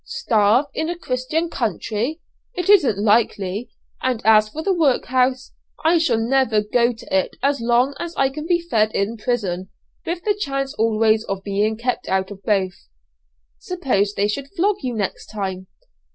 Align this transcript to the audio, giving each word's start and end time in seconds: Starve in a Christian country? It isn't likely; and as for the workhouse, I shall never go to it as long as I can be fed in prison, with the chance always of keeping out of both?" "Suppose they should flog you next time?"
Starve 0.03 0.65
in 0.73 0.89
a 0.89 0.97
Christian 0.97 1.47
country? 1.47 2.19
It 2.55 2.71
isn't 2.71 2.97
likely; 2.97 3.69
and 4.01 4.19
as 4.25 4.49
for 4.49 4.63
the 4.63 4.73
workhouse, 4.73 5.53
I 5.85 5.99
shall 5.99 6.17
never 6.17 6.61
go 6.63 6.91
to 6.91 7.15
it 7.15 7.35
as 7.43 7.61
long 7.61 7.93
as 7.99 8.15
I 8.15 8.29
can 8.29 8.47
be 8.47 8.59
fed 8.61 8.91
in 8.93 9.15
prison, 9.17 9.69
with 10.03 10.23
the 10.23 10.33
chance 10.33 10.73
always 10.73 11.23
of 11.25 11.43
keeping 11.43 11.79
out 12.07 12.31
of 12.31 12.41
both?" 12.41 12.87
"Suppose 13.59 14.15
they 14.15 14.27
should 14.27 14.49
flog 14.55 14.77
you 14.81 14.95
next 14.95 15.27
time?" 15.27 15.67